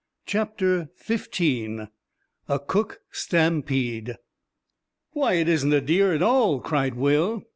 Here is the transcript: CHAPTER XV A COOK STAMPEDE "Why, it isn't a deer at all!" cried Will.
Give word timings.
CHAPTER 0.25 0.89
XV 0.99 1.87
A 2.49 2.59
COOK 2.67 3.01
STAMPEDE 3.11 4.17
"Why, 5.11 5.33
it 5.33 5.47
isn't 5.47 5.71
a 5.73 5.79
deer 5.79 6.11
at 6.15 6.23
all!" 6.23 6.59
cried 6.59 6.95
Will. 6.95 7.43